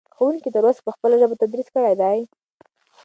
ښوونکي 0.15 0.49
تر 0.55 0.63
اوسه 0.67 0.81
په 0.85 0.91
خپله 0.95 1.15
ژبه 1.21 1.35
تدریس 1.41 1.67
کړی 1.75 1.93
دی. 2.01 2.19